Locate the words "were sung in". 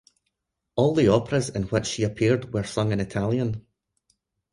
2.55-2.99